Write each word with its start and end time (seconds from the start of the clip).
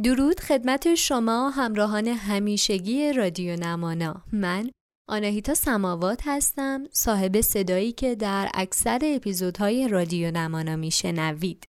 درود 0.00 0.40
خدمت 0.40 0.94
شما 0.94 1.50
همراهان 1.50 2.08
همیشگی 2.08 3.12
رادیو 3.12 3.56
نمانا. 3.56 4.22
من 4.32 4.70
آناهیتا 5.08 5.54
سماوات 5.54 6.20
هستم 6.24 6.84
صاحب 6.92 7.40
صدایی 7.40 7.92
که 7.92 8.14
در 8.14 8.50
اکثر 8.54 8.98
اپیزودهای 9.02 9.88
رادیو 9.88 10.30
نمانا 10.30 10.76
میشنوید. 10.76 11.64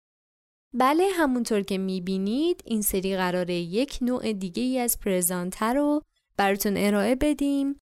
بله 0.75 1.05
همونطور 1.15 1.61
که 1.61 1.79
می‌بینید 1.79 2.63
این 2.65 2.83
سری 2.83 3.16
قراره 3.16 3.55
یک 3.55 3.99
نوع 4.01 4.33
دیگه 4.33 4.63
ای 4.63 4.79
از 4.79 4.99
پرزانتر 5.01 5.75
رو 5.75 6.02
براتون 6.37 6.77
ارائه 6.77 7.15
بدیم 7.15 7.77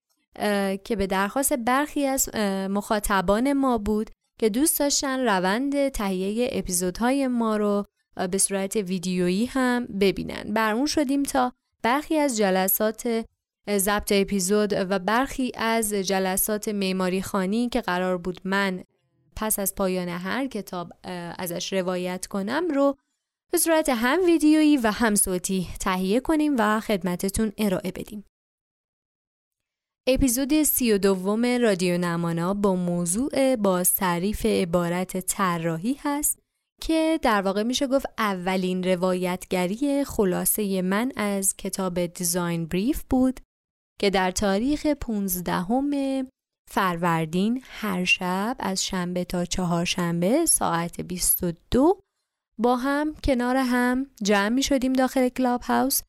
که 0.83 0.95
به 0.97 1.07
درخواست 1.07 1.53
برخی 1.53 2.05
از 2.05 2.35
مخاطبان 2.69 3.53
ما 3.53 3.77
بود 3.77 4.09
که 4.39 4.49
دوست 4.49 4.79
داشتن 4.79 5.19
روند 5.19 5.89
تهیه 5.89 6.49
اپیزودهای 6.51 7.27
ما 7.27 7.57
رو 7.57 7.85
به 8.27 8.37
صورت 8.37 8.75
ویدیویی 8.75 9.45
هم 9.45 9.85
ببینن 9.85 10.53
برمون 10.53 10.85
شدیم 10.85 11.23
تا 11.23 11.53
برخی 11.81 12.17
از 12.17 12.37
جلسات 12.37 13.25
ضبط 13.69 14.11
اپیزود 14.11 14.73
و 14.73 14.99
برخی 14.99 15.51
از 15.55 15.93
جلسات 15.93 16.67
معماری 16.67 17.21
خانی 17.21 17.69
که 17.69 17.81
قرار 17.81 18.17
بود 18.17 18.41
من 18.45 18.83
پس 19.35 19.59
از 19.59 19.75
پایان 19.75 20.09
هر 20.09 20.47
کتاب 20.47 20.93
ازش 21.39 21.73
روایت 21.73 22.27
کنم 22.27 22.67
رو 22.75 22.97
به 23.51 23.57
صورت 23.57 23.89
هم 23.89 24.19
ویدیویی 24.25 24.77
و 24.77 24.91
هم 24.91 25.15
صوتی 25.15 25.67
تهیه 25.79 26.19
کنیم 26.19 26.55
و 26.59 26.79
خدمتتون 26.79 27.51
ارائه 27.57 27.91
بدیم. 27.91 28.25
اپیزود 30.07 30.63
سی 30.63 30.93
و 30.93 30.97
دوم 30.97 31.45
رادیو 31.45 31.97
نمانا 31.97 32.53
با 32.53 32.75
موضوع 32.75 33.55
باز 33.55 33.95
تعریف 33.95 34.45
عبارت 34.45 35.19
طراحی 35.19 35.97
هست 35.99 36.39
که 36.81 37.19
در 37.21 37.41
واقع 37.41 37.63
میشه 37.63 37.87
گفت 37.87 38.05
اولین 38.17 38.83
روایتگری 38.83 40.03
خلاصه 40.03 40.81
من 40.81 41.11
از 41.15 41.55
کتاب 41.57 42.05
دیزاین 42.05 42.65
بریف 42.65 43.03
بود 43.09 43.39
که 43.99 44.09
در 44.09 44.31
تاریخ 44.31 44.85
15 44.85 46.25
فروردین 46.71 47.61
هر 47.65 48.03
شب 48.03 48.55
از 48.59 48.85
شنبه 48.85 49.25
تا 49.25 49.45
چهارشنبه 49.45 50.45
ساعت 50.45 51.01
22 51.01 52.01
با 52.57 52.75
هم 52.75 53.15
کنار 53.23 53.55
هم 53.55 54.07
جمع 54.23 54.49
می 54.49 54.63
شدیم 54.63 54.93
داخل 54.93 55.29
کلاب 55.29 55.61
هاوس 55.61 56.01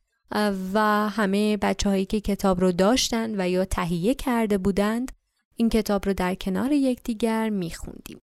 و 0.74 1.08
همه 1.08 1.56
بچه 1.56 1.88
هایی 1.88 2.04
که 2.04 2.20
کتاب 2.20 2.60
رو 2.60 2.72
داشتند 2.72 3.34
و 3.38 3.48
یا 3.48 3.64
تهیه 3.64 4.14
کرده 4.14 4.58
بودند 4.58 5.12
این 5.56 5.68
کتاب 5.68 6.06
رو 6.06 6.14
در 6.14 6.34
کنار 6.34 6.72
یکدیگر 6.72 7.50
می 7.50 7.70
خوندیم. 7.70 8.20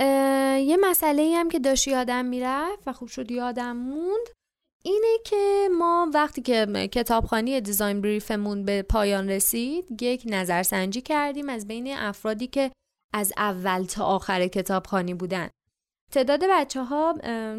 یه 0.00 0.76
مسئله 0.80 1.32
هم 1.36 1.48
که 1.48 1.58
داشت 1.58 1.88
یادم 1.88 2.24
می‌رفت 2.24 2.82
و 2.86 2.92
خوب 2.92 3.08
شد 3.08 3.30
یادم 3.30 3.76
موند 3.76 4.26
اینه 4.84 5.18
که 5.24 5.68
ما 5.78 6.10
وقتی 6.14 6.42
که 6.42 6.88
کتابخانی 6.92 7.60
دیزاین 7.60 8.00
بریفمون 8.00 8.64
به 8.64 8.82
پایان 8.82 9.30
رسید 9.30 10.02
یک 10.02 10.22
نظرسنجی 10.26 11.00
کردیم 11.00 11.48
از 11.48 11.68
بین 11.68 11.96
افرادی 11.96 12.46
که 12.46 12.70
از 13.14 13.32
اول 13.36 13.84
تا 13.84 14.04
آخر 14.04 14.46
کتابخانی 14.46 15.14
بودن. 15.14 15.48
تعداد 16.12 16.44
بچه 16.50 16.82
ها 16.82 17.14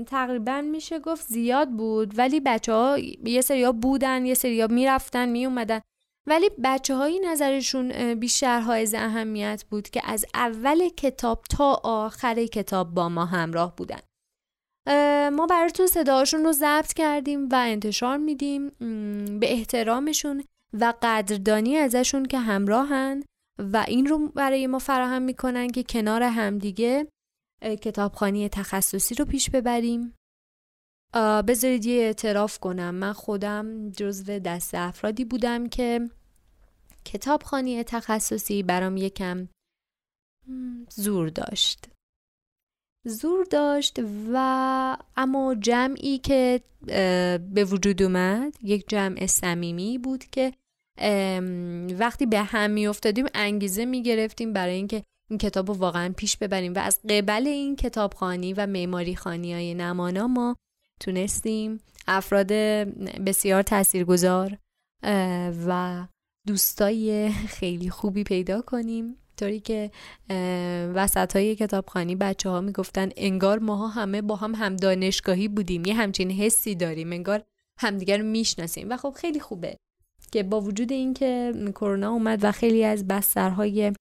تقریبا 0.05 0.61
میشه 0.61 0.99
گفت 0.99 1.27
زیاد 1.27 1.69
بود 1.69 2.17
ولی 2.17 2.39
بچه 2.39 2.73
ها 2.73 2.97
یه 3.23 3.41
سریا 3.41 3.71
بودن 3.71 4.25
یه 4.25 4.33
سریا 4.33 4.67
می‌رفتن 4.67 5.29
میومدن 5.29 5.81
ولی 6.27 6.49
بچه 6.63 6.95
هایی 6.95 7.19
نظرشون 7.19 8.13
بیشتر 8.13 8.61
های 8.61 8.87
اهمیت 8.95 9.63
بود 9.69 9.89
که 9.89 10.01
از 10.03 10.25
اول 10.33 10.89
کتاب 10.89 11.43
تا 11.49 11.81
آخر 11.83 12.45
کتاب 12.45 12.93
با 12.93 13.09
ما 13.09 13.25
همراه 13.25 13.75
بودن. 13.75 13.99
ما 15.29 15.47
براتون 15.49 15.87
صداشون 15.87 16.43
رو 16.43 16.51
ضبط 16.51 16.93
کردیم 16.93 17.49
و 17.49 17.55
انتشار 17.55 18.17
میدیم 18.17 18.69
به 19.39 19.53
احترامشون 19.53 20.43
و 20.73 20.93
قدردانی 21.01 21.77
ازشون 21.77 22.25
که 22.25 22.39
همراهن 22.39 23.23
و 23.59 23.85
این 23.87 24.05
رو 24.05 24.27
برای 24.27 24.67
ما 24.67 24.79
فراهم 24.79 25.21
می‌کنن 25.21 25.67
که 25.67 25.83
کنار 25.83 26.23
همدیگه 26.23 27.07
کتابخانی 27.81 28.49
تخصصی 28.49 29.15
رو 29.15 29.25
پیش 29.25 29.49
ببریم. 29.49 30.13
بذارید 31.47 31.85
یه 31.85 32.01
اعتراف 32.01 32.59
کنم. 32.59 32.95
من 32.95 33.13
خودم 33.13 33.89
جزو 33.89 34.39
دست 34.39 34.75
افرادی 34.75 35.25
بودم 35.25 35.69
که 35.69 36.09
کتابخانی 37.05 37.83
تخصصی 37.83 38.63
برام 38.63 38.97
یکم 38.97 39.47
زور 40.89 41.29
داشت. 41.29 41.89
زور 43.05 43.45
داشت 43.45 43.99
و 44.33 44.97
اما 45.17 45.55
جمعی 45.55 46.17
که 46.17 46.61
به 47.53 47.67
وجود 47.69 48.03
اومد 48.03 48.57
یک 48.61 48.89
جمع 48.89 49.25
صمیمی 49.25 49.97
بود 49.97 50.23
که 50.23 50.53
وقتی 51.99 52.25
به 52.25 52.41
هم 52.41 52.71
می 52.71 52.87
افتادیم 52.87 53.25
انگیزه 53.33 53.85
می 53.85 54.03
گرفتیم 54.03 54.53
برای 54.53 54.75
اینکه 54.75 55.03
این 55.29 55.37
کتاب 55.37 55.67
رو 55.67 55.77
واقعا 55.77 56.13
پیش 56.17 56.37
ببریم. 56.37 56.73
و 56.73 56.79
از 56.79 56.99
قبل 57.09 57.47
این 57.47 57.75
کتابخانی 57.75 58.53
و 58.53 58.67
معماری 58.67 59.15
خانی 59.15 59.53
های 59.53 59.73
نمانا 59.73 60.27
ما 60.27 60.55
تونستیم 60.99 61.79
افراد 62.07 62.47
بسیار 63.25 63.61
تاثیرگذار 63.61 64.57
و 65.67 66.05
دوستای 66.47 67.29
خیلی 67.29 67.89
خوبی 67.89 68.23
پیدا 68.23 68.61
کنیم. 68.61 69.15
طوری 69.37 69.59
که 69.59 69.91
وسط 70.95 71.35
های 71.35 71.55
کتابخانی 71.55 72.15
بچه 72.15 72.49
ها 72.49 72.61
می‌گفتن 72.61 73.09
انگار 73.17 73.59
ماها 73.59 73.87
همه 73.87 74.21
با 74.21 74.35
هم 74.35 74.55
هم 74.55 74.75
دانشگاهی 74.75 75.47
بودیم. 75.47 75.85
یه 75.85 75.93
همچین 75.93 76.31
حسی 76.31 76.75
داریم 76.75 77.11
انگار 77.11 77.43
همدیگر 77.79 78.21
می‌شناسیم. 78.21 78.89
و 78.89 78.97
خب 78.97 79.13
خیلی 79.17 79.39
خوبه 79.39 79.77
که 80.31 80.43
با 80.43 80.61
وجود 80.61 80.91
اینکه 80.91 81.53
کرونا 81.75 82.11
اومد 82.11 82.43
و 82.43 82.51
خیلی 82.51 82.83
از 82.83 83.07
بسترهای 83.07 83.93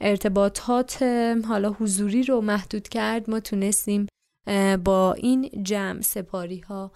ارتباطات 0.00 1.02
حالا 1.48 1.70
حضوری 1.70 2.22
رو 2.22 2.40
محدود 2.40 2.88
کرد 2.88 3.30
ما 3.30 3.40
تونستیم 3.40 4.06
با 4.84 5.12
این 5.12 5.50
جمع 5.62 6.00
سپاری 6.00 6.58
ها 6.58 6.92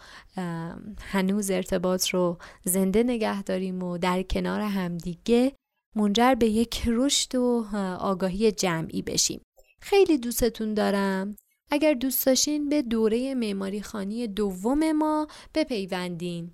هنوز 1.00 1.50
ارتباط 1.50 2.08
رو 2.08 2.38
زنده 2.64 3.02
نگه 3.02 3.42
داریم 3.42 3.82
و 3.82 3.98
در 3.98 4.22
کنار 4.22 4.60
همدیگه 4.60 5.52
منجر 5.96 6.34
به 6.34 6.46
یک 6.46 6.82
رشد 6.86 7.34
و 7.34 7.66
آگاهی 8.00 8.52
جمعی 8.52 9.02
بشیم. 9.02 9.40
خیلی 9.80 10.18
دوستتون 10.18 10.74
دارم. 10.74 11.36
اگر 11.70 11.94
دوست 11.94 12.26
داشتین 12.26 12.68
به 12.68 12.82
دوره 12.82 13.34
معماری 13.34 13.82
خانی 13.82 14.26
دوم 14.26 14.92
ما 14.92 15.26
بپیوندین. 15.54 16.50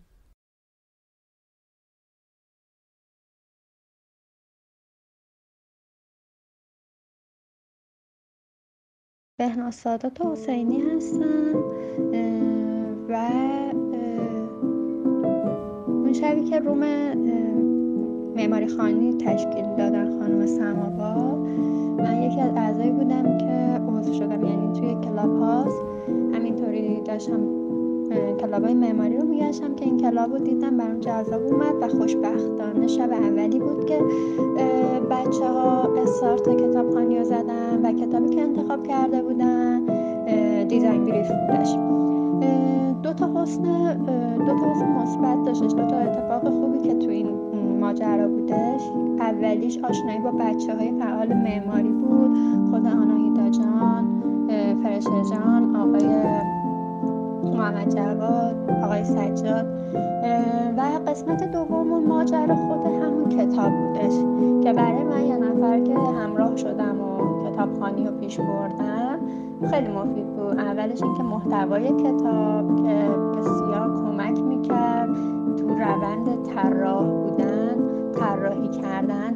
بهناز 9.41 9.75
سادات 9.75 10.27
حسینی 10.27 10.81
هستم 10.81 11.55
و 13.09 13.31
اون 15.87 16.13
شبی 16.13 16.45
که 16.45 16.59
room 16.59 16.79
معماری 18.37 18.69
خوانی 18.69 19.13
تشکیل 19.13 19.65
دادن 19.65 20.19
خانم 20.19 20.47
سماوا 20.47 21.37
من 21.99 22.23
یکی 22.23 22.41
از 22.41 22.57
اعضایی 22.57 22.91
بودم 22.91 23.39
که 23.39 23.81
عضو 23.89 24.15
شدم 24.15 24.45
یعنی 24.45 24.81
توی 24.81 25.11
کلاب 25.11 25.39
هاوس. 25.39 25.83
همینطوری 26.35 27.01
داشتم 27.01 27.60
club 28.41 28.65
های 28.65 28.75
معماری 28.75 29.17
رو 29.17 29.25
میگشتم 29.25 29.75
که 29.75 29.85
این 29.85 29.97
club 29.99 30.33
رو 30.33 30.39
دیدم 30.39 30.77
برام 30.77 31.01
جذاب 31.01 31.43
اومد 31.43 31.75
و 31.81 31.89
خوشبختانه 31.89 32.87
شب 32.87 33.11
اولی 33.13 33.59
بود 33.59 33.87
که 33.87 33.99
بچه 35.11 35.49
ها 35.49 35.83
استارت 36.03 36.57
کتابخوانی 36.57 37.19
رو 37.19 37.25
زدن 37.25 37.81
و 37.83 37.93
کتابی 37.93 38.29
که 38.29 38.43
انتخاب 38.43 38.87
کرده 38.87 39.23
بودن 39.23 39.81
دیزاین 40.65 41.05
بریف 41.05 41.31
بودش. 41.31 41.75
دو 43.03 43.13
تا 43.13 43.43
حسن 43.43 43.63
دو 44.39 44.47
تا 44.47 44.71
حسن 44.71 44.89
مثبت 44.89 45.45
داشتش 45.47 45.75
دو 45.75 45.87
تا 45.87 45.97
اتفاق 45.97 46.49
خوبی 46.49 46.79
که 46.89 46.95
تو 46.95 47.11
این 47.11 47.29
ماجرا 47.81 48.29
بودش. 48.29 48.83
اولیش 49.21 49.79
آشنایی 49.79 50.19
با 50.19 50.31
بچه 50.31 50.75
های 50.75 50.93
فعال 51.01 51.29
معماری 51.33 51.89
بود 51.89 52.39
خود 52.71 52.87
آناهیتا 52.87 53.51
جان 53.51 54.23
فرشه 54.83 55.11
جان 55.31 55.77
آقای 55.77 56.05
محمد 57.61 57.95
جواد 57.95 58.71
آقای 58.85 59.05
سجاد 59.05 59.67
و 60.77 60.81
قسمت 61.07 61.53
دوم 61.53 62.07
ماجرا 62.07 62.57
خود 62.57 62.87
همون 62.87 63.29
کتاب 63.29 63.73
بودش 63.73 64.13
که 64.65 64.73
برای 64.73 65.05
من 65.05 65.27
یه 65.27 65.37
نفر 65.37 65.81
که 65.81 65.95
همراه 65.95 66.57
شدم 66.57 67.01
و 67.01 67.51
کتابخانی 67.51 68.07
رو 68.07 68.13
پیش 68.13 68.41
بردم 68.41 69.19
خیلی 69.71 69.89
مفید 69.89 70.27
بود. 70.27 70.59
اولش 70.59 71.03
اینکه 71.03 71.23
محتوای 71.23 71.89
کتاب 71.89 72.77
که 72.77 73.09
بسیار 73.37 73.95
کمک 73.95 74.41
می‌کرد 74.41 75.15
تو 75.57 75.69
روند 75.69 76.43
طراح 76.55 77.07
بودن 77.07 77.77
طراحی 78.13 78.69
کردن 78.69 79.35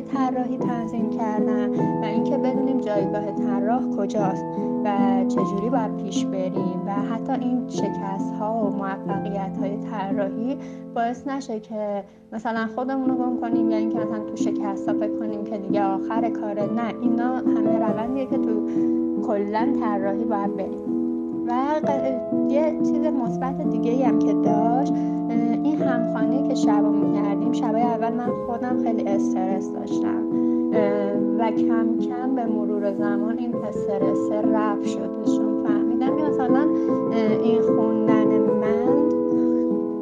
طراحی 0.00 0.58
تنظیم 0.58 1.10
کردن 1.10 1.70
و 2.02 2.04
اینکه 2.04 2.38
بدونیم 2.38 2.80
جایگاه 2.80 3.32
طراح 3.32 3.96
کجاست 3.96 4.44
و 4.84 5.24
چجوری 5.28 5.70
باید 5.70 5.96
پیش 5.96 6.24
بریم 6.24 6.82
و 6.86 6.92
حتی 6.92 7.32
این 7.32 7.68
شکست 7.68 8.34
ها 8.38 8.54
و 8.54 8.70
موفقیت 8.76 9.56
های 9.60 9.76
طراحی 9.76 10.58
باعث 10.94 11.26
نشه 11.26 11.60
که 11.60 12.04
مثلا 12.32 12.66
خودمون 12.74 13.08
رو 13.08 13.14
گم 13.14 13.40
کنیم 13.40 13.70
یا 13.70 13.76
اینکه 13.76 13.98
مثلا 13.98 14.18
تو 14.18 14.36
شکست 14.36 14.88
ها 14.88 14.94
فکر 14.94 15.18
کنیم 15.18 15.44
که 15.44 15.58
دیگه 15.58 15.82
آخر 15.82 16.30
کاره. 16.30 16.72
نه 16.72 16.94
اینا 17.00 17.36
همه 17.36 17.78
روندیه 17.78 18.26
که 18.26 18.38
تو 18.38 18.66
کلا 19.26 19.76
طراحی 19.80 20.24
باید 20.24 20.56
بریم. 20.56 20.89
و 21.50 21.80
یه 22.48 22.78
چیز 22.78 23.06
مثبت 23.06 23.70
دیگه 23.70 24.06
هم 24.06 24.18
که 24.18 24.32
داشت 24.32 24.92
این 25.62 25.82
همخانه 25.82 26.48
که 26.48 26.54
شبا 26.54 26.90
می‌کردیم. 26.90 27.52
شبای 27.52 27.82
اول 27.82 28.12
من 28.12 28.30
خودم 28.46 28.82
خیلی 28.82 29.08
استرس 29.08 29.72
داشتم. 29.72 30.22
و 31.38 31.50
کم 31.50 31.98
کم 31.98 32.34
به 32.34 32.46
مرور 32.46 32.92
زمان 32.92 33.38
این 33.38 33.54
استرس 33.54 34.32
رفت 34.52 34.86
شد. 34.86 35.10
فهمیدم 35.66 36.14
مثلا 36.14 36.66
این 37.44 37.60
خوندن 37.60 38.26
من 38.38 39.08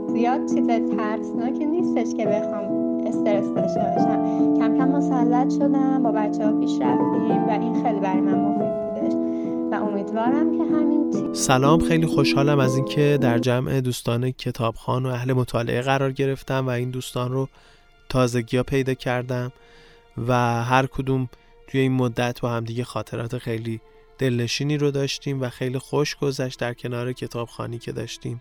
زیاد 0.07 0.47
چیز 0.47 0.67
ترسناکی 0.67 1.67
نیستش 1.67 2.15
که 2.15 2.27
بخوام 2.27 2.65
استرس 3.07 3.49
داشته 3.55 3.81
باشم. 3.81 4.19
کم 4.59 4.79
کم 4.79 4.89
مسلط 4.89 5.51
شدم 5.51 6.03
با 6.03 6.13
بچه 6.13 6.47
ها 6.47 6.53
پیش 6.53 6.81
رفتیم 6.81 7.49
و 7.49 7.51
این 7.51 7.75
خیلی 7.75 8.01
برای 8.01 8.21
من 8.21 8.39
مفید 8.39 8.68
و 9.73 9.75
امیدوارم 9.75 10.59
که 10.59 10.75
همین 10.75 11.35
سلام 11.35 11.89
خیلی 11.89 12.07
خوشحالم 12.07 12.59
از 12.59 12.77
اینکه 12.77 13.19
در 13.21 13.39
جمع 13.39 13.81
دوستان 13.81 14.31
کتابخان 14.31 15.07
و 15.07 15.09
اهل 15.09 15.33
مطالعه 15.33 15.83
قرار 15.83 16.13
گرفتم 16.13 16.67
و 16.67 16.71
این 16.71 16.91
دوستان 16.91 17.33
رو 17.33 17.49
تازگی 18.09 18.57
ها 18.57 18.63
پیدا 18.63 18.95
کردم 18.95 19.53
و 20.29 20.65
هر 20.65 20.87
کدوم 20.87 21.29
توی 21.67 21.81
این 21.81 21.93
مدت 21.93 22.41
با 22.41 22.51
همدیگه 22.51 22.85
خاطرات 22.85 23.39
خیلی 23.39 23.81
دلنشینی 24.19 24.79
رو 24.79 24.91
داشتیم 24.91 25.43
و 25.43 25.49
خیلی 25.49 25.79
خوش 25.79 26.17
گذشت 26.17 26.61
در 26.61 26.75
کنار 26.75 27.13
کتابخانی 27.13 27.79
که 27.79 27.93
داشتیم 27.93 28.41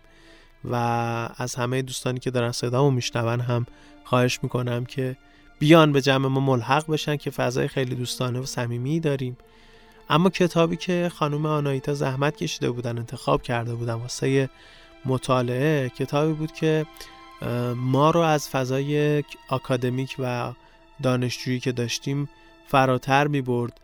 و 0.64 0.74
از 1.36 1.54
همه 1.54 1.82
دوستانی 1.82 2.18
که 2.18 2.30
دارن 2.30 2.52
صدامو 2.52 2.90
میشنون 2.90 3.40
هم 3.40 3.66
خواهش 4.04 4.38
می‌کنم 4.42 4.84
که 4.84 5.16
بیان 5.58 5.92
به 5.92 6.00
جمع 6.00 6.28
ما 6.28 6.40
ملحق 6.40 6.90
بشن 6.90 7.16
که 7.16 7.30
فضای 7.30 7.68
خیلی 7.68 7.94
دوستانه 7.94 8.40
و 8.40 8.46
صمیمی 8.46 9.00
داریم. 9.00 9.36
اما 10.10 10.30
کتابی 10.30 10.76
که 10.76 11.10
خانم 11.14 11.46
آنایتا 11.46 11.94
زحمت 11.94 12.36
کشیده 12.36 12.70
بودن 12.70 12.98
انتخاب 12.98 13.42
کرده 13.42 13.74
بودن 13.74 13.94
واسه 13.94 14.50
مطالعه 15.04 15.88
کتابی 15.88 16.32
بود 16.32 16.52
که 16.52 16.86
ما 17.76 18.10
رو 18.10 18.20
از 18.20 18.48
فضای 18.48 19.24
آکادمیک 19.48 20.16
و 20.18 20.52
دانشجویی 21.02 21.60
که 21.60 21.72
داشتیم 21.72 22.28
فراتر 22.66 23.26
می 23.26 23.40
برد 23.40 23.80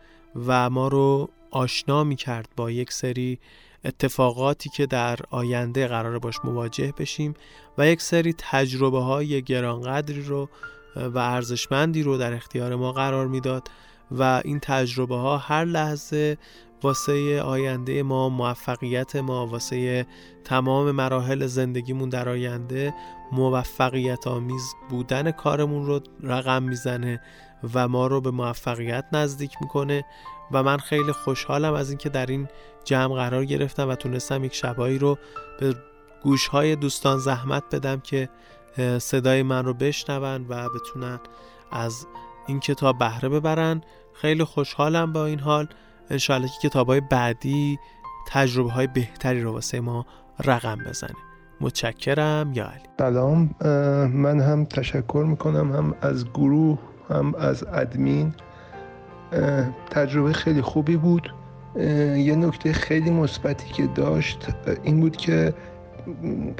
و 0.47 0.69
ما 0.69 0.87
رو 0.87 1.29
آشنا 1.51 2.03
می 2.03 2.15
کرد 2.15 2.49
با 2.55 2.71
یک 2.71 2.91
سری 2.91 3.39
اتفاقاتی 3.85 4.69
که 4.69 4.85
در 4.85 5.19
آینده 5.29 5.87
قرار 5.87 6.19
باش 6.19 6.35
مواجه 6.43 6.93
بشیم 6.97 7.33
و 7.77 7.87
یک 7.87 8.01
سری 8.01 8.35
تجربه 8.37 8.99
های 8.99 9.41
گرانقدری 9.41 10.21
رو 10.21 10.49
و 10.95 11.17
ارزشمندی 11.17 12.03
رو 12.03 12.17
در 12.17 12.33
اختیار 12.33 12.75
ما 12.75 12.91
قرار 12.91 13.27
می‌داد. 13.27 13.69
و 14.11 14.41
این 14.45 14.59
تجربه 14.59 15.15
ها 15.15 15.37
هر 15.37 15.65
لحظه 15.65 16.37
واسه 16.83 17.41
آینده 17.41 18.03
ما 18.03 18.29
موفقیت 18.29 19.15
ما 19.15 19.47
واسه 19.47 20.05
تمام 20.43 20.91
مراحل 20.91 21.45
زندگیمون 21.45 22.09
در 22.09 22.29
آینده 22.29 22.93
موفقیت 23.31 24.27
آمیز 24.27 24.73
بودن 24.89 25.31
کارمون 25.31 25.85
رو 25.85 25.99
رقم 26.23 26.63
می‌زنه 26.63 27.21
و 27.73 27.87
ما 27.87 28.07
رو 28.07 28.21
به 28.21 28.31
موفقیت 28.31 29.05
نزدیک 29.13 29.51
می‌کنه 29.61 30.05
و 30.51 30.63
من 30.63 30.77
خیلی 30.77 31.11
خوشحالم 31.11 31.73
از 31.73 31.89
اینکه 31.89 32.09
در 32.09 32.25
این 32.25 32.47
جمع 32.83 33.15
قرار 33.15 33.45
گرفتم 33.45 33.89
و 33.89 33.95
تونستم 33.95 34.43
یک 34.43 34.55
شبایی 34.55 34.97
رو 34.97 35.17
به 35.59 35.75
گوشهای 36.23 36.75
دوستان 36.75 37.17
زحمت 37.17 37.75
بدم 37.75 37.99
که 37.99 38.29
صدای 38.99 39.43
من 39.43 39.65
رو 39.65 39.73
بشنون 39.73 40.45
و 40.49 40.69
بتونن 40.69 41.19
از 41.71 42.07
این 42.47 42.59
کتاب 42.59 42.97
بهره 42.97 43.29
ببرن. 43.29 43.81
خیلی 44.13 44.43
خوشحالم 44.43 45.13
با 45.13 45.25
این 45.25 45.39
حال. 45.39 45.67
انشاءالله 46.09 46.49
که 46.61 46.69
کتاب 46.69 46.87
های 46.87 47.01
بعدی 47.11 47.79
تجربه 48.27 48.71
های 48.71 48.87
بهتری 48.87 49.41
رو 49.41 49.51
واسه 49.51 49.79
ما 49.79 50.05
رقم 50.45 50.77
بزنه. 50.89 51.15
متشکرم 51.61 52.51
یا 52.53 52.65
علی. 52.65 52.83
سلام. 52.99 53.55
من 54.13 54.39
هم 54.39 54.65
تشکر 54.65 55.25
می‌کنم. 55.27 55.71
هم 55.71 55.95
از 56.01 56.25
گروه 56.25 56.79
هم 57.09 57.35
از 57.35 57.63
ادمین. 57.63 58.33
تجربه 59.91 60.33
خیلی 60.33 60.61
خوبی 60.61 60.97
بود. 60.97 61.33
یه 61.75 62.35
نکته 62.35 62.73
خیلی 62.73 63.11
مثبتی 63.11 63.73
که 63.73 63.87
داشت 63.87 64.47
این 64.83 64.99
بود 64.99 65.17
که 65.17 65.53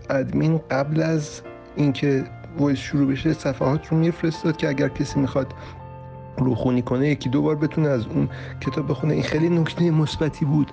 ادمین 0.10 0.58
قبل 0.58 1.02
از 1.02 1.42
اینکه 1.76 2.24
وایس 2.60 2.80
شروع 2.80 3.12
بشه 3.12 3.34
صفحات 3.34 3.88
رو 3.88 3.98
میفرستاد 3.98 4.58
که 4.58 4.70
اگر 4.70 4.90
کسی 4.90 5.20
می‌خواد 5.20 5.54
روخونی 6.38 6.82
کنه 6.82 7.10
یکی 7.10 7.30
دو 7.30 7.42
بار 7.42 7.56
بتونه 7.56 7.90
از 7.90 8.06
اون 8.08 8.30
کتاب 8.62 8.88
بخونه. 8.88 9.14
این 9.14 9.24
خیلی 9.24 9.50
نکته 9.50 9.92
مثبتی 9.92 10.46
بود. 10.46 10.72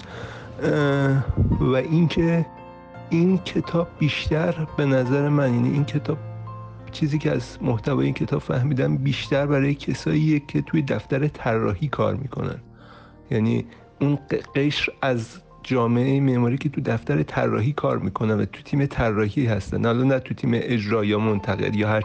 و 1.61 1.75
اینکه 1.75 2.47
این 3.11 3.39
کتاب 3.39 3.89
بیشتر 3.99 4.67
به 4.77 4.85
نظر 4.85 5.29
من 5.29 5.55
یعنی 5.55 5.69
این 5.69 5.85
کتاب 5.85 6.19
چیزی 6.93 7.19
که 7.19 7.31
از 7.31 7.59
محتوای 7.63 8.05
این 8.05 8.15
کتاب 8.15 8.41
فهمیدم 8.41 8.97
بیشتر 8.97 9.47
برای 9.47 9.75
کساییه 9.75 10.41
که 10.49 10.63
توی 10.63 10.83
دفتر 10.83 11.29
طراحی 11.29 11.89
کار 11.89 12.15
می‌کنن. 12.15 12.59
یعنی 13.31 13.67
اون 14.01 14.19
قشر 14.55 14.93
از 15.03 15.39
جامعه 15.63 16.21
معماری 16.21 16.59
که 16.59 16.69
تو 16.69 16.81
دفتر 16.81 17.23
طراحی 17.23 17.73
کار 17.73 17.99
می‌کنن 17.99 18.41
و 18.41 18.45
تو 18.45 18.63
تیم 18.63 18.87
طراحی 18.87 19.47
هستن. 19.47 19.85
حالا 19.85 20.05
نه 20.05 20.19
تو 20.19 20.35
تیم 20.35 20.51
اجرا 20.55 21.05
یا 21.05 21.19
منتقد 21.19 21.77
یا 21.77 21.89
هر 21.89 22.03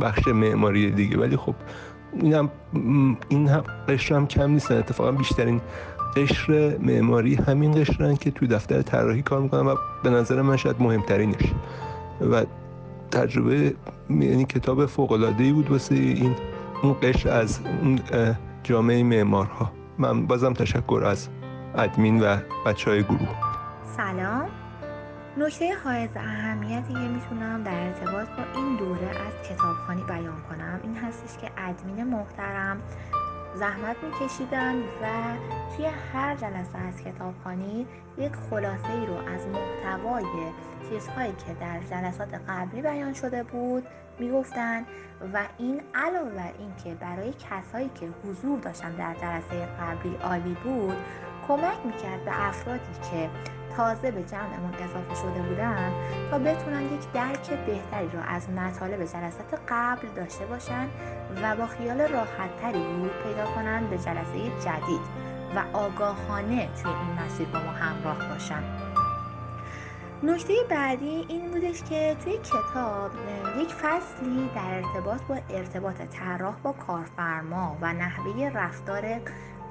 بخش 0.00 0.28
معماری 0.28 0.90
دیگه. 0.90 1.18
ولی 1.18 1.36
خب 1.36 1.54
این 2.20 2.34
هم 2.34 2.50
این 3.28 3.48
هم 3.48 3.64
قشر 3.88 4.14
هم 4.14 4.26
کم 4.26 4.50
نیستن. 4.50 4.78
اتفاقا 4.78 5.12
بیشترین 5.12 5.60
قشر 6.16 6.78
معماری 6.78 7.34
همین 7.34 7.72
قشرن 7.72 8.16
که 8.16 8.30
تو 8.30 8.46
دفتر 8.46 8.82
طراحی 8.82 9.22
کار 9.22 9.40
می‌کنن 9.40 9.66
و 9.66 9.74
به 10.04 10.10
نظر 10.10 10.42
من 10.42 10.56
شاید 10.56 10.76
مهمترینش. 10.80 11.52
و 12.30 12.44
تجربه 13.10 13.74
یعنی 14.10 14.44
کتاب 14.44 14.86
فوق 14.86 15.12
العاده 15.12 15.44
ای 15.44 15.52
بود 15.52 15.70
واسه 15.70 15.94
این 15.94 16.34
اون 16.82 16.96
قشر 17.02 17.30
از 17.30 17.60
اون 17.82 18.00
جامعه 18.62 19.02
معمارها. 19.02 19.72
من 19.98 20.26
بازم 20.26 20.52
تشکر 20.52 21.02
از 21.06 21.28
ادمین 21.74 22.22
و 22.22 22.36
بچه 22.66 22.90
های 22.90 23.02
گروه. 23.02 23.28
سلام. 23.96 24.50
نکته 25.36 25.74
حائز 25.84 26.10
اهمیتی 26.16 26.92
که 26.92 26.98
می‌تونم 26.98 27.62
در 27.62 27.86
ارتباط 27.86 28.28
با 28.28 28.60
این 28.60 28.76
دوره 28.76 29.08
از 29.08 29.48
کتابخانی 29.48 30.02
بیان 30.02 30.42
کنم 30.48 30.80
این 30.82 30.96
هستش 30.96 31.40
که 31.40 31.50
ادمین 31.58 32.04
محترم 32.04 32.82
زحمت 33.54 33.96
میکشیدن 34.02 34.78
و 34.78 35.06
توی 35.76 35.86
هر 36.12 36.34
جلسه 36.34 36.78
از 36.78 37.02
کتابخانی 37.04 37.86
یک 38.18 38.32
خلاصه 38.50 38.92
ای 38.92 39.06
رو 39.06 39.14
از 39.14 39.46
محتوای 39.46 40.24
چیزهایی 40.90 41.32
که 41.32 41.54
در 41.60 41.80
جلسات 41.90 42.28
قبلی 42.48 42.82
بیان 42.82 43.12
شده 43.12 43.42
بود 43.42 43.86
می‌گفتن 44.18 44.84
و 45.32 45.42
این 45.58 45.80
علاوه 45.94 46.30
بر 46.30 46.52
اینکه 46.58 46.94
برای 46.94 47.32
کسایی 47.32 47.90
که 48.00 48.08
حضور 48.24 48.58
داشتن 48.58 48.92
در 48.92 49.14
جلسه 49.14 49.66
قبلی 49.80 50.16
عالی 50.16 50.56
بود 50.64 50.96
کمک 51.50 51.78
می‌کرد 51.84 52.24
به 52.24 52.48
افرادی 52.48 52.92
که 53.10 53.30
تازه 53.76 54.10
به 54.10 54.22
جمعمون 54.22 54.74
اضافه 54.74 55.14
شده 55.14 55.42
بودن 55.48 55.92
تا 56.30 56.38
بتونن 56.38 56.82
یک 56.82 57.12
درک 57.14 57.50
بهتری 57.50 58.08
را 58.12 58.22
از 58.22 58.50
مطالب 58.50 59.04
جلسات 59.04 59.60
قبل 59.68 60.08
داشته 60.16 60.46
باشن 60.46 60.86
و 61.42 61.56
با 61.56 61.66
خیال 61.66 62.00
راحتتری 62.00 62.78
ورود 62.78 63.12
پیدا 63.24 63.46
کنن 63.54 63.86
به 63.86 63.98
جلسه 63.98 64.38
جدید 64.64 65.00
و 65.56 65.76
آگاهانه 65.76 66.68
توی 66.82 66.92
این 66.92 67.24
مسیر 67.24 67.48
با 67.48 67.58
ما 67.58 67.70
همراه 67.70 68.28
باشن. 68.28 68.62
نکته 70.22 70.54
بعدی 70.70 71.24
این 71.28 71.50
بودش 71.50 71.82
که 71.82 72.16
توی 72.24 72.38
کتاب 72.38 73.10
یک 73.60 73.74
فصلی 73.74 74.50
در 74.54 74.74
ارتباط 74.74 75.22
با 75.22 75.38
ارتباط 75.50 75.96
طراح 76.02 76.54
با 76.62 76.72
کارفرما 76.72 77.76
و 77.80 77.92
نحوه 77.92 78.50
رفتار 78.54 79.20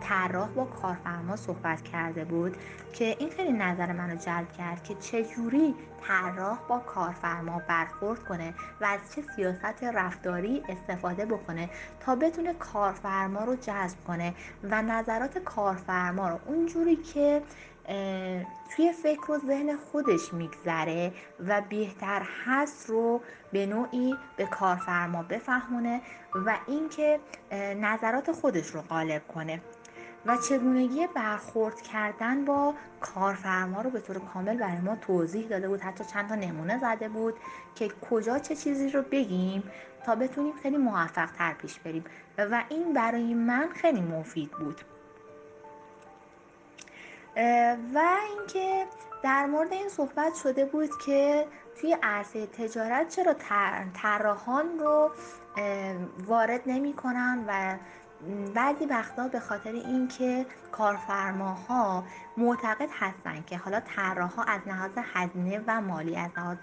طراح 0.02 0.50
با 0.50 0.66
کارفرما 0.66 1.36
صحبت 1.36 1.82
کرده 1.82 2.26
بود 2.26 2.58
که 2.94 3.16
این 3.20 3.30
خیلی 3.30 3.54
نظر 3.54 3.92
منو 3.92 4.16
جلب 4.16 4.52
کرد 4.52 4.84
که 4.84 4.96
چجوری 4.96 5.76
طراح 6.08 6.60
با 6.68 6.80
کارفرما 6.80 7.62
برخورد 7.68 8.24
کنه 8.24 8.54
و 8.82 8.86
از 8.86 9.00
چه 9.16 9.22
سیاست 9.36 9.84
رفتاری 9.84 10.64
استفاده 10.70 11.26
بکنه 11.26 11.70
تا 12.00 12.16
بتونه 12.16 12.54
کارفرما 12.54 13.44
رو 13.44 13.56
جذب 13.56 13.98
کنه 14.08 14.34
و 14.64 14.82
نظرات 14.82 15.38
کارفرما 15.38 16.30
رو 16.30 16.40
اونجوری 16.46 16.96
که 16.96 17.42
توی 18.76 18.92
فکر 19.04 19.32
و 19.32 19.38
ذهن 19.48 19.78
خودش 19.92 20.34
میگذره 20.34 21.14
و 21.48 21.62
بهتر 21.70 22.22
هست 22.46 22.90
رو 22.90 23.22
به 23.52 23.66
نوعی 23.66 24.16
به 24.38 24.46
کارفرما 24.46 25.24
بفهمونه 25.24 26.02
و 26.46 26.58
اینکه 26.68 27.20
نظرات 27.76 28.32
خودش 28.32 28.68
رو 28.68 28.82
غالب 28.82 29.28
کنه. 29.28 29.62
و 30.26 30.38
چگونگی 30.38 31.08
برخورد 31.08 31.82
کردن 31.82 32.46
با 32.46 32.74
کارفرما 33.02 33.82
رو 33.82 33.90
به 33.90 34.00
طور 34.00 34.20
کامل 34.20 34.58
برای 34.58 34.78
ما 34.78 34.96
توضیح 34.96 35.48
داده 35.48 35.68
بود. 35.68 35.82
حتی 35.82 36.04
چند 36.04 36.30
تا 36.30 36.36
نمونه 36.36 36.80
زده 36.80 37.10
بود 37.10 37.36
که 37.76 37.90
کجا 38.10 38.40
چه 38.40 38.56
چیزی 38.56 38.90
رو 38.90 39.02
بگیم 39.02 39.64
تا 40.06 40.16
بتونیم 40.16 40.54
خیلی 40.64 40.78
موفق 40.78 41.32
تر 41.32 41.54
پیش 41.54 41.80
بریم. 41.80 42.04
و 42.38 42.64
این 42.70 42.94
برای 42.94 43.34
من 43.34 43.70
خیلی 43.70 44.02
مفید 44.02 44.52
بود. 44.52 44.82
و 47.94 48.18
اینکه 48.38 48.86
در 49.24 49.46
مورد 49.46 49.74
این 49.74 49.90
صحبت 49.90 50.36
شده 50.36 50.66
بود 50.66 50.90
که 51.06 51.48
توی 51.82 51.98
عرصه 52.04 52.46
تجارت 52.48 53.10
چرا 53.10 53.36
طراحان 53.94 54.80
رو 54.80 55.12
وارد 56.28 56.62
نمی 56.66 56.94
کنن 56.94 57.46
و 57.48 57.78
بعضی 58.56 58.86
وقتا 58.86 59.28
به 59.28 59.40
خاطر 59.40 59.72
اینکه 59.72 60.46
کارفرماها 60.72 62.04
معتقد 62.38 62.90
هستند 62.92 63.46
که 63.46 63.58
حالا 63.58 63.80
طراحها 63.80 64.44
از 64.44 64.62
لحاظ 64.68 64.92
هزینه 65.14 65.62
و 65.68 65.82
مالی 65.82 66.16
از 66.16 66.30
لحاظ 66.38 66.58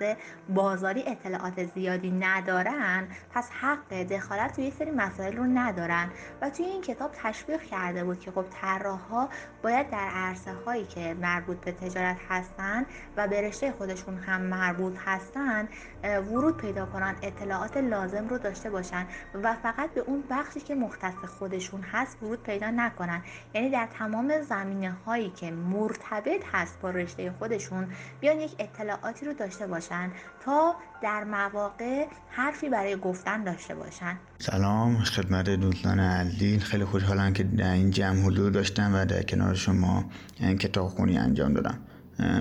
بازاری 0.49 1.05
اطلاعات 1.07 1.65
زیادی 1.75 2.11
ندارن 2.11 3.09
پس 3.35 3.51
حق 3.51 4.03
دخالت 4.03 4.57
توی 4.57 4.71
سری 4.71 4.91
مسائل 4.91 5.37
رو 5.37 5.45
ندارن. 5.45 6.11
و 6.43 6.51
توی 6.51 6.65
این 6.67 6.83
کتاب 6.83 7.11
تشویق 7.13 7.63
کرده 7.63 8.05
بود 8.05 8.21
که 8.21 8.31
خب 8.31 8.45
طراحها 8.51 9.29
باید 9.63 9.91
در 9.91 10.09
عرصه 10.09 10.53
هایی 10.67 10.85
که 10.85 11.15
مربوط 11.15 11.57
به 11.57 11.73
تجارت 11.73 12.17
هستن 12.29 12.87
و 13.17 13.29
به 13.29 13.41
رشته 13.41 13.73
خودشون 13.73 14.19
هم 14.19 14.41
مربوط 14.41 14.97
هستن 15.05 15.69
ورود 16.03 16.57
پیدا 16.57 16.87
کنن 16.87 17.17
اطلاعات 17.23 17.77
لازم 17.77 18.29
رو 18.29 18.39
داشته 18.39 18.71
باشن. 18.71 19.07
و 19.35 19.55
فقط 19.55 19.91
به 19.91 20.01
اون 20.01 20.25
بخشی 20.31 20.61
که 20.61 20.75
مختص 20.75 21.15
خودشون 21.47 21.81
هست 21.93 22.17
ورود 22.23 22.43
پیدا 22.43 22.71
نکنن. 22.71 23.23
یعنی 23.55 23.71
در 23.71 23.88
تمام 23.99 24.43
زمینه 24.49 24.93
هایی 25.07 25.31
که 25.31 25.50
مرتبط 25.50 26.43
هست 26.53 26.81
با 26.81 26.91
رشته 26.91 27.33
خودشون 27.38 27.87
بیان 28.21 28.41
یک 28.41 28.50
اطلاعاتی 28.59 29.26
رو 29.26 29.33
داشته 29.33 29.67
باشن 29.67 30.11
تا 30.45 30.75
در 31.03 31.25
مواقع 31.25 32.07
حرفی 32.29 32.69
برای 32.69 32.97
گفتن 32.97 33.45
داشته 33.45 33.75
باشن. 33.75 34.19
سلام 34.38 34.99
خدمت 34.99 35.50
دوستان 35.50 36.00
عزیز. 36.00 36.62
خیلی 36.62 36.85
خوشحالم 36.85 37.33
که 37.33 37.43
در 37.43 37.73
این 37.73 37.91
جمع 37.91 38.23
حضور 38.23 38.50
داشتم 38.50 38.95
و 38.95 39.05
در 39.05 39.23
کنار 39.23 39.55
شما 39.55 40.05
این 40.41 40.59
کتاب 40.59 40.88
خونی 40.88 41.19
انجام 41.19 41.53
دادم. 41.53 41.79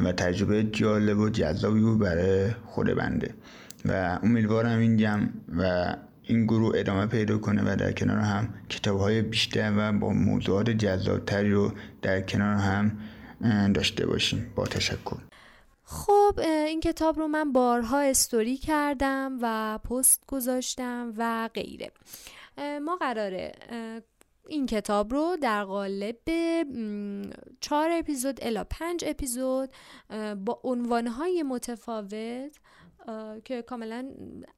و 0.06 0.12
تجربه 0.12 0.64
جالب 0.64 1.18
و 1.18 1.30
جذابی 1.30 1.82
بود 1.82 2.00
برای 2.00 2.52
خود 2.66 2.88
بنده 2.88 3.34
و 3.86 4.20
امیدوارم 4.24 4.80
این 4.80 4.98
جمع 4.98 5.28
و 5.58 5.96
این 6.28 6.46
گروه 6.46 6.80
ادامه 6.80 7.06
پیدا 7.06 7.38
کنه 7.38 7.74
و 7.74 7.76
در 7.76 7.92
کنار 7.92 8.18
هم 8.18 8.54
کتاب 8.70 9.00
های 9.00 9.22
بیشتر 9.22 9.74
و 9.78 10.00
با 10.00 10.10
موضوعات 10.10 10.70
جذابتری 10.70 11.52
رو 11.52 11.72
در 12.02 12.22
کنار 12.22 12.56
هم 12.56 12.98
داشته 13.74 14.06
باشیم. 14.06 14.52
با 14.56 14.66
تشکر. 14.66 15.18
خب 15.84 16.40
این 16.40 16.80
کتاب 16.80 17.20
رو 17.20 17.28
من 17.28 17.52
بارها 17.52 18.00
استوری 18.00 18.58
کردم 18.58 19.38
و 19.42 19.78
پست 19.78 20.24
گذاشتم 20.28 21.14
و 21.18 21.50
غیره. 21.54 21.92
ما 22.86 22.96
قراره 22.96 23.52
این 24.48 24.66
کتاب 24.66 25.14
رو 25.14 25.38
در 25.42 25.64
قالب 25.64 26.18
چهار 27.62 27.90
اپیزود 27.92 28.40
الا 28.42 28.64
پنج 28.64 29.04
اپیزود 29.08 29.70
با 30.46 30.60
عنوانهای 30.64 31.44
متفاوت 31.44 32.58
که 33.46 33.62
کاملا 33.62 34.12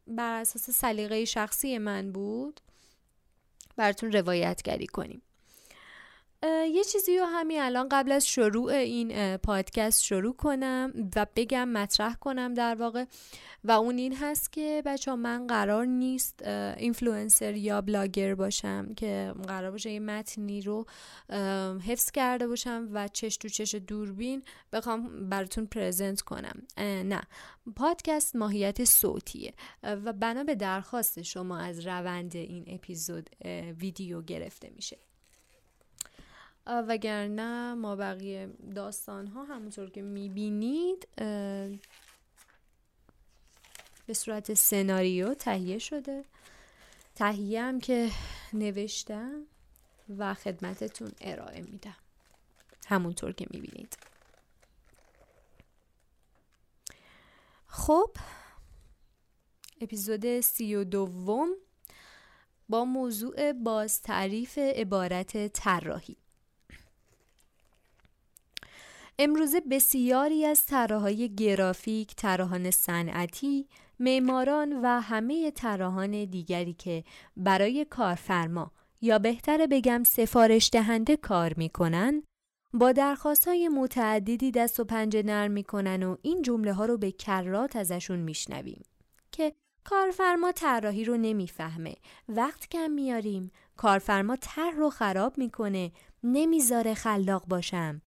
بر 0.07 0.41
اساس 0.41 0.69
سلیقه 0.69 1.25
شخصی 1.25 1.77
من 1.77 2.11
بود 2.11 2.61
براتون 3.75 4.11
روایتگری 4.11 4.87
کنیم. 4.87 5.21
یه 6.43 6.83
چیزی 6.83 7.17
رو 7.17 7.25
همین 7.25 7.61
الان 7.61 7.89
قبل 7.91 8.11
از 8.11 8.27
شروع 8.27 8.71
این 8.71 9.37
پادکست 9.37 10.03
شروع 10.03 10.35
کنم 10.35 10.93
و 11.15 11.27
بگم 11.35 11.69
مطرح 11.69 12.15
کنم 12.15 12.53
در 12.53 12.75
واقع. 12.75 13.05
و 13.63 13.71
اون 13.71 13.97
این 13.97 14.15
هست 14.15 14.53
که 14.53 14.81
بچه‌ها 14.85 15.15
من 15.15 15.47
قرار 15.47 15.85
نیست 15.85 16.47
اینفلوئنسر 16.77 17.53
یا 17.53 17.81
بلاگر 17.81 18.35
باشم 18.35 18.93
که 18.93 19.33
قرار 19.47 19.71
باشه 19.71 19.91
یه 19.91 19.99
متنی 19.99 20.61
رو 20.61 20.85
حفظ 21.87 22.11
کرده 22.11 22.47
باشم 22.47 22.89
و 22.93 23.07
چش 23.07 23.37
تو 23.37 23.47
چش 23.47 23.75
دوربین 23.75 24.43
بخوام 24.73 25.29
براتون 25.29 25.65
present 25.65 26.21
کنم. 26.21 26.67
نه. 26.77 27.21
پادکست 27.75 28.35
ماهیت 28.35 28.85
صوتیه. 28.85 29.53
و 29.83 30.13
بنا 30.13 30.43
به 30.43 30.55
درخواست 30.55 31.21
شما 31.21 31.57
از 31.57 31.87
روند 31.87 32.35
این 32.35 32.63
اپیزود 32.67 33.29
ویدیو 33.79 34.21
گرفته 34.21 34.71
میشه. 34.75 34.97
وگرنه 36.67 37.73
ما 37.73 37.95
بقیه 37.95 38.49
داستان 38.75 39.27
ها 39.27 39.43
همونطور 39.43 39.89
که 39.89 40.01
می‌بینید 40.01 41.07
به 44.05 44.13
صورت 44.13 44.53
سناریو 44.53 45.33
تهیه 45.33 45.77
شده. 45.77 46.25
تهیه 47.15 47.61
هم 47.61 47.79
که 47.79 48.11
نوشتم 48.53 49.43
و 50.17 50.33
خدمتتون 50.33 51.11
ارائه 51.21 51.61
میدم. 51.61 51.95
همونطور 52.87 53.31
که 53.31 53.47
می‌بینید. 53.49 53.97
خب 57.67 58.11
اپیزود 59.81 60.39
سی 60.39 60.75
و 60.75 60.83
دوم 60.83 61.49
با 62.69 62.85
موضوع 62.85 63.53
باز 63.53 64.01
تعریف 64.01 64.57
عبارت 64.57 65.47
طراحی. 65.47 66.17
امروزه 69.19 69.59
بسیاری 69.59 70.45
از 70.45 70.65
طراحهای 70.65 71.35
گرافیک، 71.35 72.15
طراحان 72.15 72.71
صنعتی، 72.71 73.67
معماران 73.99 74.81
و 74.81 74.99
همه 74.99 75.51
طراحان 75.51 76.25
دیگری 76.25 76.73
که 76.73 77.03
برای 77.37 77.85
کارفرما 77.89 78.71
یا 79.01 79.19
بهتر 79.19 79.67
بگم 79.71 80.03
سفارش 80.03 80.69
دهنده 80.73 81.17
کار 81.17 81.53
می‌کنن 81.57 82.23
با 82.73 82.91
درخواست 82.91 83.47
های 83.47 83.69
متعددی 83.69 84.51
دست 84.51 84.79
و 84.79 84.83
پنجه 84.83 85.23
نرم 85.23 85.51
می‌کنن 85.51 86.03
و 86.03 86.17
این 86.21 86.41
جمله 86.41 86.73
ها 86.73 86.85
رو 86.85 86.97
به 86.97 87.11
کرات 87.11 87.75
ازشون 87.75 88.19
میشنویم 88.19 88.83
که 89.31 89.53
کارفرما 89.83 90.51
طراحی 90.51 91.03
رو 91.03 91.17
نمی‌فهمه. 91.17 91.95
وقت 92.29 92.69
کم 92.69 92.91
میاریم 92.91 93.51
کارفرما 93.77 94.35
طرح 94.35 94.75
رو 94.75 94.89
خراب 94.89 95.37
می‌کنه 95.37 95.91
نمی‌ذاره 96.23 96.93
خلاق 96.93 97.45
باشم. 97.45 98.01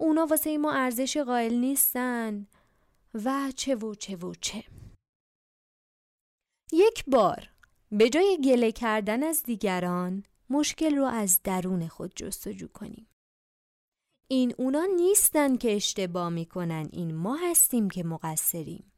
اونا 0.00 0.26
واسه 0.26 0.58
ما 0.58 0.72
ارزش 0.72 1.16
قائل 1.16 1.54
نیستن. 1.54 2.46
و 3.14 3.52
چه 3.56 3.74
و 3.74 3.94
چه 3.94 4.16
و 4.16 4.34
چه. 4.34 4.64
یک 6.72 7.04
بار 7.06 7.50
به 7.92 8.08
جای 8.08 8.38
گله 8.44 8.72
کردن 8.72 9.22
از 9.22 9.42
دیگران 9.42 10.22
مشکل 10.50 10.96
رو 10.96 11.04
از 11.04 11.40
درون 11.44 11.88
خود 11.88 12.12
جستجو 12.16 12.68
کنیم. 12.68 13.08
این 14.30 14.54
اونا 14.58 14.84
نیستن 14.96 15.56
که 15.56 15.76
اشتباه 15.76 16.28
می‌کنن 16.28 16.88
این 16.92 17.14
ما 17.14 17.36
هستیم 17.36 17.90
که 17.90 18.04
مقصریم. 18.04 18.92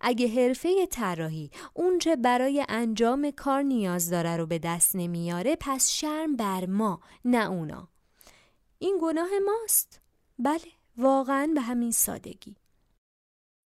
اگه 0.00 0.28
حرفه 0.28 0.86
طراحی 0.86 1.50
اونچه 1.74 2.16
برای 2.16 2.64
انجام 2.68 3.30
کار 3.30 3.62
نیاز 3.62 4.10
داره 4.10 4.36
رو 4.36 4.46
به 4.46 4.58
دست 4.58 4.96
نمیاره 4.96 5.56
پس 5.60 5.90
شرم 5.90 6.36
بر 6.36 6.66
ما 6.66 7.00
نه 7.24 7.50
اونا. 7.50 7.88
این 8.78 8.98
گناه 9.02 9.28
ماست. 9.46 10.00
بله 10.38 10.72
واقعا 10.96 11.50
به 11.54 11.60
همین 11.60 11.90
سادگی. 11.90 12.56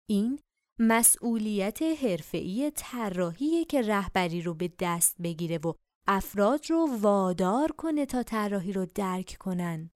این 0.08 0.38
مسئولیت 0.78 1.82
حرفه‌ای 1.82 2.73
طراحی 2.76 3.64
که 3.64 3.82
رهبری 3.82 4.42
رو 4.42 4.54
به 4.54 4.73
دست 4.78 5.16
بگیره 5.23 5.58
و 5.58 5.73
افراد 6.08 6.70
رو 6.70 6.99
وادار 7.00 7.73
کنه 7.73 8.06
تا 8.06 8.23
طراحی 8.23 8.73
رو 8.73 8.87
درک 8.87 9.37
کنن. 9.40 9.90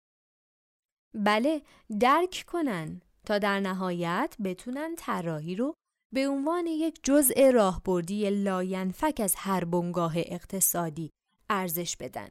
بله 1.14 1.62
درک 2.00 2.44
کنن 2.46 3.02
تا 3.26 3.38
در 3.38 3.60
نهایت 3.60 4.36
بتونن 4.44 4.94
طراحی 4.98 5.56
رو 5.56 5.74
به 6.14 6.28
عنوان 6.28 6.66
یک 6.66 7.00
جزء 7.02 7.50
راهبردی 7.50 8.30
لاینفک 8.30 9.20
از 9.24 9.34
هر 9.36 9.64
بنگاه 9.64 10.12
اقتصادی 10.16 11.10
ارزش 11.48 11.96
بدن. 11.96 12.28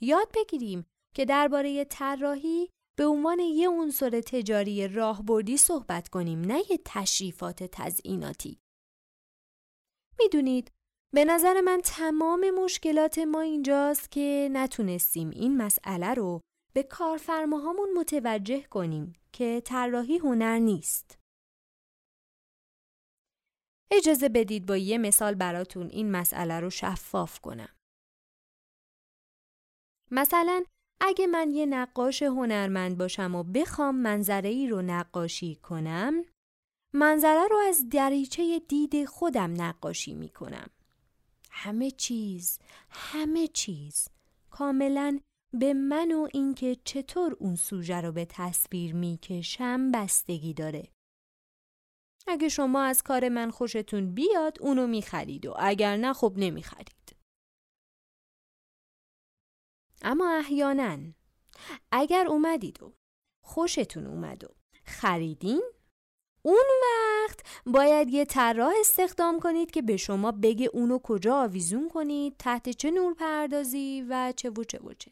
یاد 0.00 0.28
بگیریم 0.34 0.86
که 1.14 1.24
درباره 1.24 1.84
طراحی 1.84 2.70
به 2.98 3.06
عنوان 3.06 3.38
یه 3.38 3.68
عنصر 3.68 4.20
تجاری 4.20 4.88
راهبردی 4.88 5.56
صحبت 5.56 6.08
کنیم 6.08 6.40
نه 6.40 6.58
یه 6.70 6.78
تشریفات 6.84 7.64
تزئیناتی. 7.64 8.58
می‌دونید 10.18 10.72
به 11.14 11.24
نظر 11.24 11.60
من 11.60 11.80
تمام 11.84 12.50
مشکلات 12.50 13.18
ما 13.18 13.40
اینجاست 13.40 14.10
که 14.10 14.48
نتونستیم 14.52 15.30
این 15.30 15.56
مسئله 15.56 16.14
رو 16.14 16.40
به 16.74 16.82
کارفرماهامون 16.82 17.88
متوجه 17.98 18.62
کنیم 18.62 19.12
که 19.32 19.62
طراحی 19.64 20.18
هنر 20.18 20.58
نیست. 20.58 21.18
اجازه 23.90 24.28
بدید 24.28 24.66
با 24.66 24.76
یه 24.76 24.98
مثال 24.98 25.34
براتون 25.34 25.86
این 25.86 26.10
مسئله 26.10 26.60
رو 26.60 26.70
شفاف 26.70 27.40
کنم. 27.40 27.76
مثلا 30.10 30.64
اگه 31.00 31.26
من 31.26 31.50
یه 31.50 31.66
نقاش 31.66 32.22
هنرمند 32.22 32.98
باشم 32.98 33.34
و 33.34 33.42
بخوام 33.42 33.96
منظره 33.96 34.48
ای 34.48 34.68
رو 34.68 34.82
نقاشی 34.82 35.54
کنم 35.54 36.24
منظره 36.92 37.48
رو 37.50 37.56
از 37.56 37.88
دریچه 37.88 38.58
دید 38.58 39.04
خودم 39.04 39.62
نقاشی 39.62 40.14
می 40.14 40.28
کنم. 40.28 40.70
همه 41.50 41.90
چیز، 41.90 42.58
همه 42.90 43.46
چیز 43.46 44.08
کاملا 44.50 45.18
به 45.52 45.74
من 45.74 46.12
و 46.12 46.28
اینکه 46.32 46.76
چطور 46.84 47.36
اون 47.38 47.56
سوژه 47.56 48.00
رو 48.00 48.12
به 48.12 48.24
تصویر 48.24 48.94
می‌کشم 48.94 49.90
بستگی 49.90 50.54
داره. 50.54 50.88
اگه 52.26 52.48
شما 52.48 52.82
از 52.82 53.02
کار 53.02 53.28
من 53.28 53.50
خوشتون 53.50 54.14
بیاد 54.14 54.58
اونو 54.60 54.86
می‌خرید 54.86 55.46
و 55.46 55.54
اگر 55.58 55.96
نه 55.96 56.12
خب 56.12 56.32
نمی‌خرید. 56.36 56.97
اما 60.02 60.30
احیانا. 60.38 60.98
اگر 61.92 62.26
اومدید 62.28 62.82
و 62.82 62.92
خوشتون 63.44 64.06
اومد 64.06 64.44
و 64.44 64.48
خریدین 64.84 65.62
اون 66.42 66.64
وقت 66.82 67.40
باید 67.66 68.10
یه 68.10 68.24
طراح 68.24 68.72
استخدام 68.80 69.40
کنید 69.40 69.70
که 69.70 69.82
به 69.82 69.96
شما 69.96 70.32
بگه 70.32 70.70
اونو 70.72 70.98
کجا 70.98 71.42
آویزون 71.42 71.88
کنید 71.88 72.36
تحت 72.38 72.68
چه 72.68 72.90
نور 72.90 73.14
پردازی 73.14 74.06
و 74.08 74.32
چه 74.36 74.50
و 74.50 74.64
چه 74.64 74.78
و 74.78 74.92
چه. 74.92 75.10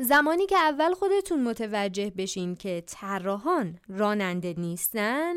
زمانی 0.00 0.46
که 0.46 0.56
اول 0.56 0.94
خودتون 0.94 1.42
متوجه 1.42 2.10
بشین 2.10 2.54
که 2.54 2.84
طراحان 2.86 3.80
راننده 3.88 4.54
نیستن 4.58 5.34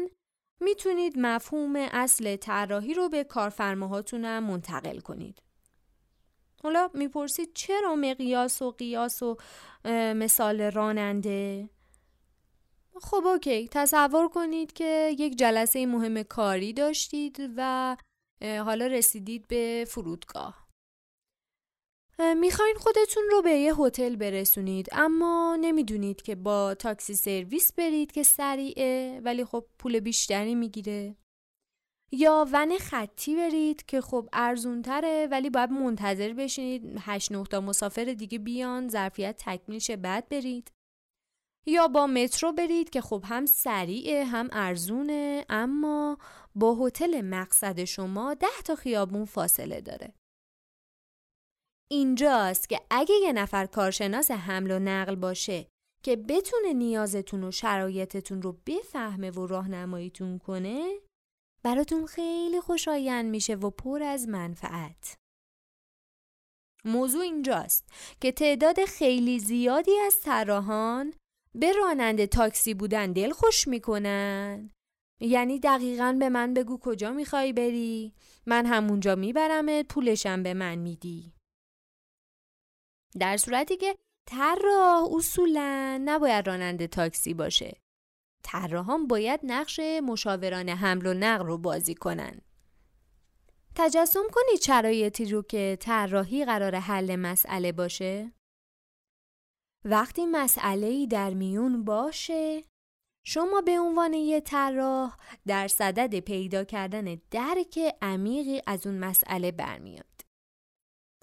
می‌تونید 0.61 1.13
مفهوم 1.17 1.75
اصل 1.75 2.35
طراحی 2.35 2.93
رو 2.93 3.09
به 3.09 3.23
کارفرماهاتونم 3.23 4.43
منتقل 4.43 4.99
کنید. 4.99 5.41
حالا 6.63 6.89
می‌پرسید 6.93 7.53
چرا 7.53 7.95
مقیاس 7.95 8.61
و 8.61 8.71
قیاس 8.71 9.23
و 9.23 9.37
مثال 10.15 10.61
راننده؟ 10.61 11.69
خب 13.01 13.25
اوکی 13.25 13.67
تصور 13.67 14.29
کنید 14.29 14.73
که 14.73 15.15
یک 15.19 15.35
جلسه 15.35 15.85
مهم 15.85 16.23
کاری 16.23 16.73
داشتید 16.73 17.51
و 17.57 17.97
حالا 18.41 18.87
رسیدید 18.87 19.47
به 19.47 19.85
فرودگاه. 19.89 20.69
می‌خواین 22.35 22.75
خودتون 22.75 23.23
رو 23.31 23.41
به 23.41 23.51
یه 23.51 23.75
هتل 23.75 24.15
برسونید 24.15 24.87
اما 24.91 25.57
نمی‌دونید 25.61 26.21
که 26.21 26.35
با 26.35 26.75
تاکسی 26.75 27.15
سرویس 27.15 27.73
برید 27.73 28.11
که 28.11 28.23
سریعه 28.23 29.21
ولی 29.23 29.45
خب 29.45 29.65
پول 29.79 29.99
بیشتری 29.99 30.55
می‌گیره. 30.55 31.15
یا 32.11 32.47
ون 32.51 32.77
خطی 32.77 33.35
برید 33.35 33.85
که 33.85 34.01
خب 34.01 34.29
ارزون 34.33 34.81
تره 34.81 35.27
ولی 35.31 35.49
باید 35.49 35.71
منتظر 35.71 36.33
بشینید. 36.33 36.97
8 36.99 37.31
9 37.31 37.43
تا 37.43 37.61
مسافر 37.61 38.03
دیگه 38.03 38.39
بیان 38.39 38.87
ظرفیت 38.89 39.35
تکمیل 39.45 39.79
شه 39.79 39.95
بعد 39.95 40.29
برید. 40.29 40.71
یا 41.67 41.87
با 41.87 42.07
مترو 42.07 42.53
برید 42.53 42.89
که 42.89 43.01
خب 43.01 43.23
هم 43.25 43.45
سریعه 43.45 44.25
هم 44.25 44.49
ارزونه 44.51 45.45
اما 45.49 46.17
با 46.55 46.75
هتل 46.75 47.21
مقصد 47.21 47.83
شما 47.83 48.33
ده 48.33 48.61
تا 48.65 48.75
خیابون 48.75 49.25
فاصله 49.25 49.81
داره. 49.81 50.13
اینجاست 51.91 52.69
که 52.69 52.81
اگه 52.91 53.15
یه 53.23 53.33
نفر 53.33 53.65
کارشناس 53.65 54.31
حمل 54.31 54.71
و 54.71 54.79
نقل 54.79 55.15
باشه 55.15 55.67
که 56.03 56.15
بتونه 56.15 56.73
نیازتون 56.73 57.43
و 57.43 57.51
شرایطتون 57.51 58.41
رو 58.41 58.57
بفهمه 58.65 59.31
و 59.31 59.47
راهنماییتون 59.47 60.39
کنه 60.39 60.99
براتون 61.63 62.05
خیلی 62.05 62.61
خوشایند 62.61 63.25
میشه 63.25 63.55
و 63.55 63.69
پر 63.69 64.03
از 64.03 64.27
منفعت. 64.27 65.17
موضوع 66.85 67.21
اینجاست 67.21 67.89
که 68.21 68.31
تعداد 68.31 68.85
خیلی 68.85 69.39
زیادی 69.39 69.99
از 69.99 70.21
طراحان 70.21 71.13
به 71.55 71.71
راننده 71.71 72.27
تاکسی 72.27 72.73
بودن 72.73 73.13
دل 73.13 73.31
خوش 73.31 73.67
می‌کنن. 73.67 74.69
یعنی 75.21 75.59
دقیقا 75.59 76.17
به 76.19 76.29
من 76.29 76.53
بگو 76.53 76.79
کجا 76.81 77.11
می‌خوای 77.11 77.53
بری؟ 77.53 78.13
من 78.45 78.65
همونجا 78.65 79.15
میبرمت 79.15 79.87
پولشم 79.87 80.43
به 80.43 80.53
من 80.53 80.75
میدی. 80.75 81.33
در 83.19 83.37
صورتی 83.37 83.77
که 83.77 83.95
طراح 84.27 85.13
اصولا 85.15 86.01
نباید 86.05 86.47
راننده 86.47 86.87
تاکسی 86.87 87.33
باشه. 87.33 87.81
طراحان 88.43 89.07
باید 89.07 89.39
نقش 89.43 89.79
مشاوران 89.79 90.69
حمل 90.69 91.05
و 91.05 91.13
نقل 91.13 91.45
رو 91.45 91.57
بازی 91.57 91.95
کنن 91.95 92.41
تجسم 93.75 94.23
کنید 94.31 94.61
شرایطی 94.61 95.25
رو 95.25 95.41
که 95.41 95.77
طراحی 95.79 96.45
قرار 96.45 96.75
حل 96.75 97.15
مسئله 97.15 97.71
باشه 97.71 98.31
وقتی 99.85 100.25
مسئله 100.25 101.05
در 101.05 101.33
میون 101.33 101.83
باشه 101.83 102.63
شما 103.25 103.61
به 103.61 103.79
عنوان 103.79 104.13
یه 104.13 104.41
طراح 104.41 105.17
در 105.47 105.67
صدد 105.67 106.19
پیدا 106.19 106.63
کردن 106.63 107.17
درک 107.31 107.79
عمیقی 108.01 108.61
از 108.67 108.87
اون 108.87 108.97
مسئله 108.97 109.51
برمیاد. 109.51 110.21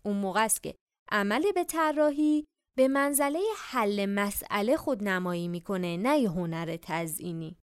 اون 0.04 0.16
موقع 0.16 0.44
است 0.44 0.62
که 0.62 0.74
عمل 1.10 1.52
به 1.54 1.64
طراحی 1.64 2.44
به 2.76 2.88
منزله 2.88 3.42
حل 3.56 4.06
مسئله 4.06 4.76
خود 4.76 5.04
نمایی 5.04 5.48
می‌کنه 5.48 5.96
نه 5.96 6.28
هنر 6.28 6.76
تزئینی. 6.82 7.56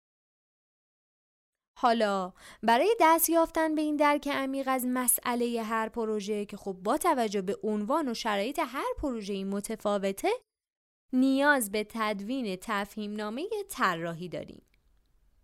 حالا 1.78 2.34
برای 2.64 2.96
دست 3.00 3.30
یافتن 3.30 3.76
به 3.76 3.82
این 3.82 3.96
درک 3.96 4.28
عمیق 4.28 4.68
از 4.68 4.86
مسئله 4.88 5.64
هر 5.64 5.90
پروژه 5.90 6.46
که 6.46 6.58
خب 6.58 6.74
با 6.74 6.98
توجه 6.98 7.42
به 7.42 7.60
عنوان 7.64 8.08
و 8.08 8.14
شرایط 8.14 8.60
هر 8.66 8.94
پروژه 8.98 9.44
متفاوته 9.44 10.30
نیاز 11.14 11.72
به 11.72 11.88
تدوین 11.90 12.56
تفهیم 12.62 13.14
نامه 13.14 13.48
طراحی 13.70 14.30
داریم. 14.30 14.66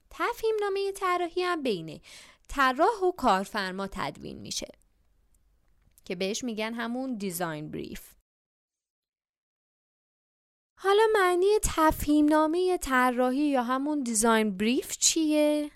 تفهیم 0.10 0.56
نامه 0.62 0.92
طراحی 0.92 1.44
هم 1.44 1.64
بین 1.64 2.02
طراح 2.48 3.04
و 3.04 3.12
کارفرما 3.12 3.88
تدوین 3.92 4.38
میشه 4.38 4.68
که 6.06 6.16
بهش 6.16 6.44
میگن 6.44 6.74
همون 6.74 7.16
دیزاین 7.16 7.72
بریف. 7.72 8.17
حالا 10.80 11.04
معنی 11.14 11.48
تفهیم 11.64 12.26
نامه 12.26 12.78
طراحی 12.78 13.50
یا 13.50 13.64
همون 13.64 14.04
دیزاین 14.04 14.58
بریف 14.58 14.98
چیه؟ 14.98 15.72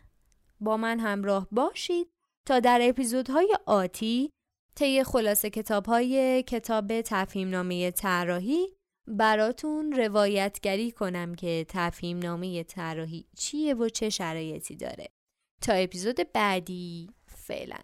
با 0.60 0.78
من 0.78 1.00
همراه 1.00 1.48
باشید 1.52 2.08
تا 2.48 2.60
در 2.60 2.80
اپیزودهای 2.84 3.58
آتی 3.66 4.32
طی 4.76 5.04
خلاصه 5.04 5.50
کتاب 5.50 5.86
های 5.86 6.44
کتاب 6.44 7.02
تفهیم 7.02 7.50
نامه 7.50 7.92
طراحی 7.92 8.68
براتون 9.08 9.92
روایتگری 9.92 10.92
کنم 10.92 11.36
که 11.36 11.66
تفهیم 11.70 12.20
نامه 12.20 12.64
طراحی 12.64 13.26
چیه 13.38 13.74
و 13.74 13.90
چه 13.90 14.10
شرایطی 14.10 14.76
داره 14.76 15.08
تا 15.62 15.74
اپیزود 15.74 16.20
بعدی 16.34 17.10
فعلا 17.26 17.80